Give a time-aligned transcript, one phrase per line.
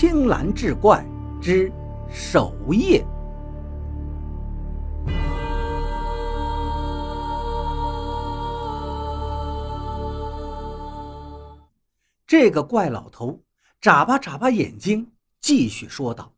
[0.00, 1.04] 青蓝志怪
[1.42, 1.70] 之
[2.10, 3.06] 守夜。
[12.26, 13.38] 这个怪老头
[13.78, 15.06] 眨巴眨巴眼睛，
[15.38, 16.32] 继续说道：“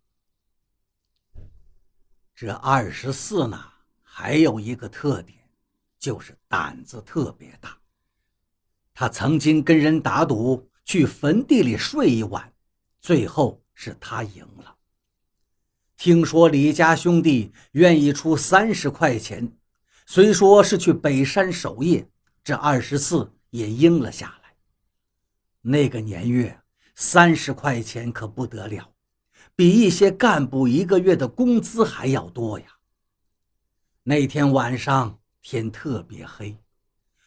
[2.35, 3.57] 这二十四呢，
[4.03, 5.39] 还有一个特点，
[6.01, 7.79] 就是胆子特别大。
[8.93, 12.52] 他曾经跟人打赌，去坟地里睡一晚，
[13.03, 14.77] 最后是他赢了。
[15.97, 19.53] 听说李家兄弟愿意出三十块钱，
[20.07, 22.09] 虽说是去北山守夜，
[22.45, 24.55] 这二十四也应了下来。”
[25.63, 26.61] 那个年月，
[26.95, 28.93] 三十块钱可不得了，
[29.57, 32.67] 比一些干部一个月的工资还要多呀。
[34.05, 36.57] 那天晚上天特别黑，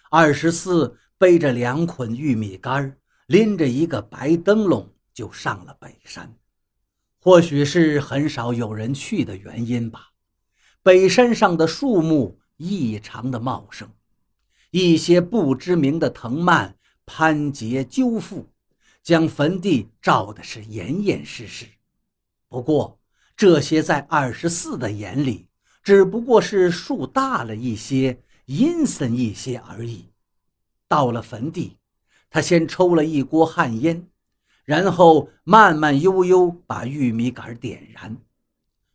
[0.10, 2.98] 二十四背着两捆玉米杆，
[3.28, 6.38] 拎着一个白灯笼就上了北山。
[7.18, 10.12] 或许是很少有人去的原因吧，
[10.84, 13.90] 北山上的树木异常的茂盛，
[14.70, 16.78] 一些不知名的藤蔓。
[17.08, 18.50] 攀结纠复，
[19.04, 21.68] 将坟地照的是严严实实。
[22.50, 23.00] 不过
[23.38, 25.48] 这些在二十四的眼里，
[25.84, 30.10] 只不过是树大了一些，阴森一些而已。
[30.88, 31.78] 到了坟地，
[32.28, 34.08] 他先抽了一锅旱烟，
[34.66, 38.18] 然后慢慢悠悠把玉米杆点燃，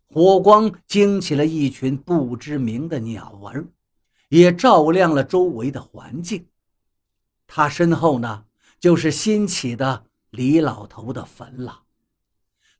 [0.08, 3.64] 火光惊起了一群不知名的鸟儿，
[4.28, 6.44] 也照亮了周围的环境。
[7.46, 8.44] 他身后呢，
[8.80, 11.82] 就是新起的李老头的坟了。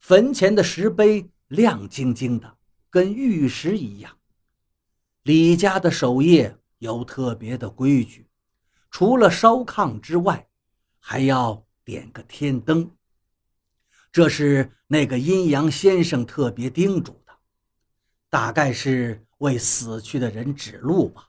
[0.01, 2.57] 坟前的石碑亮晶晶的，
[2.91, 4.17] 跟玉石一样。
[5.23, 8.27] 李家的守夜有特别的规矩，
[8.91, 10.49] 除了烧炕之外，
[10.99, 12.91] 还要点个天灯。
[14.13, 17.33] 这是那个阴阳先生特别叮嘱的，
[18.29, 21.29] 大概是为死去的人指路吧。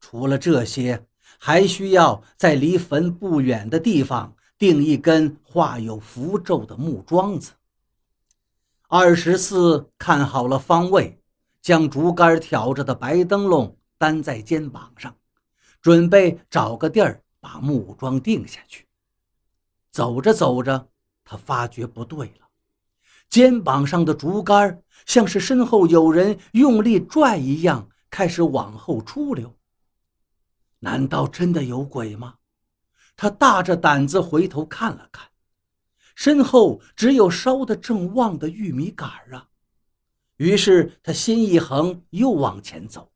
[0.00, 1.06] 除了这些。
[1.38, 7.52] 还需要在离坟不远的地方钉一根画有符咒的木桩子。
[8.88, 11.22] 二十四看好了方位，
[11.62, 15.16] 将竹竿挑着的白灯笼担在肩膀上，
[15.80, 18.86] 准备找个地儿把木桩钉下去。
[19.90, 20.90] 走着走着，
[21.24, 22.48] 他发觉不对了，
[23.28, 29.56] 肩膀上的竹竿像是身后有人用力拽一样，开始往后出溜。
[30.80, 32.36] 难道真的有鬼吗？
[33.16, 35.28] 他大着胆子回头看了看，
[36.14, 39.48] 身后只有烧得正旺的玉米杆啊！
[40.36, 43.12] 于是他心一横，又往前走。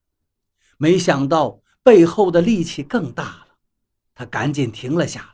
[0.77, 3.47] 没想到背后的力气更大了，
[4.15, 5.34] 他赶紧停了下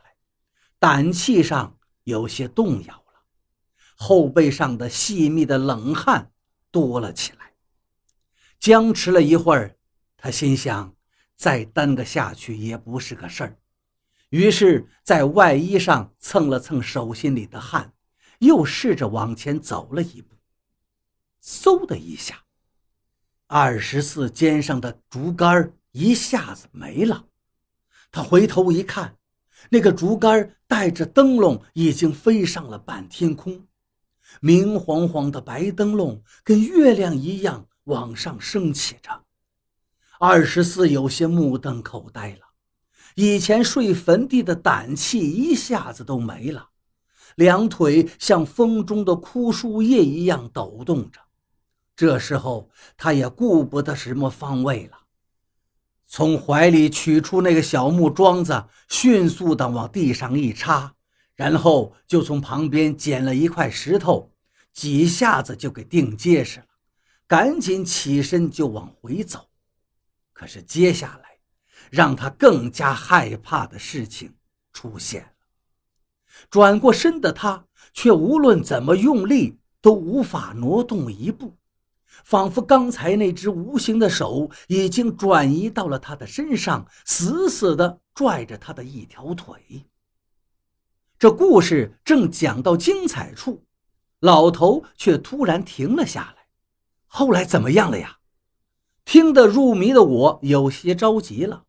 [0.81, 3.21] 胆气上有些动摇了，
[3.95, 6.31] 后背上的细密的冷汗
[6.71, 7.53] 多了起来。
[8.59, 9.77] 僵持了一会儿，
[10.17, 10.95] 他心想。
[11.35, 13.57] 再耽搁下去也不是个事儿，
[14.29, 17.93] 于是，在外衣上蹭了蹭手心里的汗，
[18.37, 20.35] 又试着往前走了一步。
[21.43, 22.43] 嗖的一下，
[23.47, 27.25] 二十四肩上的竹竿一下子没了。
[28.11, 29.17] 他回头一看，
[29.69, 33.67] 那个竹竿带着灯笼已经飞上了半天空，
[34.39, 39.23] 明晃晃的白灯笼跟月亮一样往上升起着。
[40.19, 42.41] 二十四有些目瞪口呆了，
[43.15, 46.69] 以前睡坟地的胆气一下子都没了，
[47.35, 51.19] 两腿像风中的枯树叶一样抖动着。
[51.95, 54.97] 这时候他也顾不得什么方位了，
[56.13, 60.93] 从怀里取出那个小木桩子，迅速地往地上一插，
[61.35, 64.33] 然后就从旁边捡了一块石头，
[64.73, 66.65] 几下子就给钉结实了，
[67.27, 69.47] 赶紧起身就往回走。
[70.33, 71.37] 可是接下来，
[71.89, 74.33] 让他更加害怕的事情
[74.73, 75.29] 出现了。
[76.49, 81.55] 转过身的他，却无论怎么用力都无法挪动一步，
[82.23, 89.85] 仿佛刚才那只无形的手已经转移到了他的身上，死死地拽着他的一条腿。
[91.17, 93.65] 这故事正讲到精彩处，
[94.19, 96.47] 老头却突然停了下来。
[97.05, 98.17] 后来怎么样了呀？
[99.03, 101.65] 听得入迷的我有些着急了。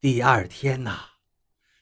[0.00, 0.98] 第二天呐，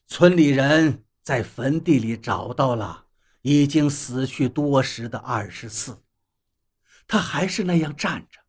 [0.07, 3.07] 村里人在坟地里找到了
[3.43, 5.99] 已经死去多时的二十四，
[7.07, 8.41] 他还是那样站着，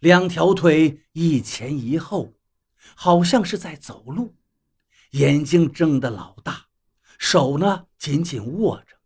[0.00, 2.34] 两条腿一前一后，
[2.94, 4.34] 好像是在走路，
[5.12, 6.66] 眼睛睁得老大，
[7.18, 8.96] 手呢紧紧握着，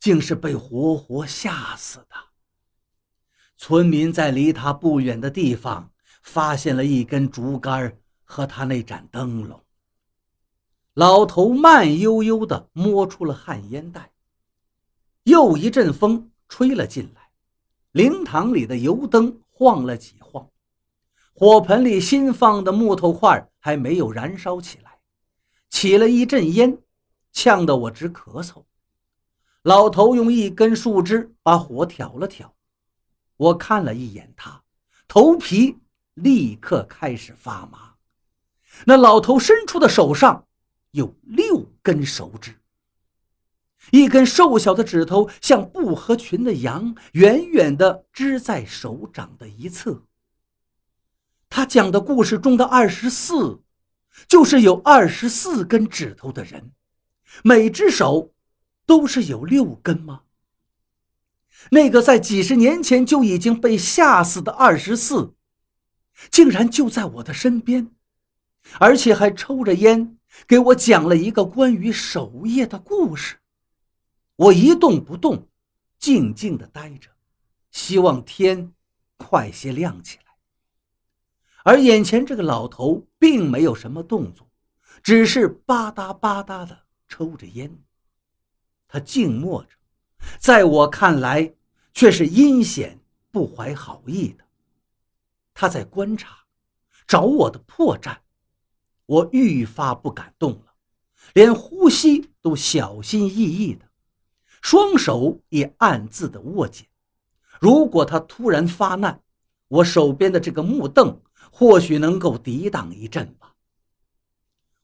[0.00, 2.16] 竟是被活活吓死的。
[3.56, 5.92] 村民在离他不远的地方
[6.22, 9.64] 发现了一根竹竿和他那盏灯笼。
[10.94, 14.12] 老头慢悠悠地摸出了旱烟袋，
[15.22, 17.21] 又一阵风吹了进来，
[17.92, 20.48] 灵堂里的油灯晃了几晃，
[21.34, 24.98] 火盆里新放的木头块还没有燃烧起来，
[25.68, 26.78] 起了一阵烟，
[27.32, 28.64] 呛得我直咳嗽。
[29.62, 32.54] 老头用一根树枝把火挑了挑，
[33.36, 34.62] 我看了一眼他，
[35.06, 35.76] 头皮
[36.14, 37.92] 立刻开始发麻。
[38.86, 40.46] 那老头伸出的手上
[40.92, 42.58] 有六根手指，
[43.90, 50.04] 一根瘦小的指头像不合群的羊，远远地支在手掌的一侧。
[51.50, 53.60] 他讲的故事中的二十四，
[54.26, 56.72] 就是有二十四根指头的人，
[57.42, 58.30] 每只手。
[58.84, 60.22] 都是有六根吗？
[61.70, 65.34] 那个在几十年前就已经被吓死的二十四，
[66.30, 67.92] 竟然就在我的身边，
[68.80, 70.18] 而且还抽着烟
[70.48, 73.38] 给我讲了一个关于守夜的故事。
[74.42, 75.46] 我一动不动，
[76.00, 77.08] 静静的待着，
[77.70, 78.74] 希望天
[79.16, 80.34] 快些亮起来。
[81.62, 84.50] 而眼前这个老头并没有什么动作，
[85.00, 87.84] 只是吧嗒吧嗒的抽着烟。
[88.88, 89.76] 他静默着，
[90.40, 91.54] 在我看来
[91.94, 92.98] 却是阴险
[93.30, 94.44] 不怀好意的。
[95.54, 96.38] 他在观察，
[97.06, 98.18] 找我的破绽。
[99.06, 100.74] 我愈发不敢动了，
[101.32, 103.88] 连呼吸都小心翼翼的，
[104.62, 106.86] 双手也暗自的握紧。
[107.60, 109.20] 如果他突然发难，
[109.68, 111.20] 我手边的这个木凳
[111.50, 113.54] 或许能够抵挡一阵吧。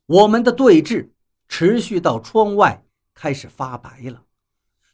[0.05, 1.09] 我们的对峙
[1.49, 2.85] 持续到窗外。
[3.21, 4.23] 开始发白了，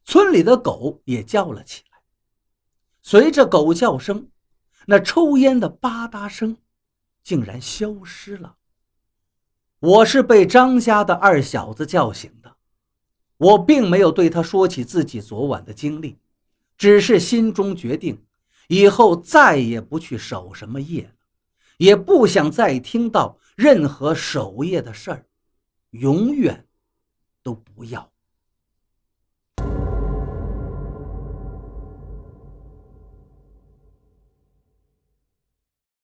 [0.02, 1.98] 村里的狗也叫了起来。
[3.02, 4.30] 随着狗叫声，
[4.86, 6.56] 那抽烟的吧嗒声
[7.22, 8.56] 竟然消失了。
[9.78, 12.53] 我是被张家的二小子叫醒的，
[13.36, 16.18] 我并没有对他说起自己昨晚的经历，
[16.78, 18.24] 只是心中决定，
[18.68, 21.14] 以后再也不去守什么夜了，
[21.78, 25.26] 也不想再听到任何守夜的事儿，
[25.90, 26.66] 永远
[27.42, 28.13] 都不要。